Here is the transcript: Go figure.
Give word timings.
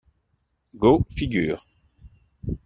Go 0.79 1.05
figure. 1.11 1.59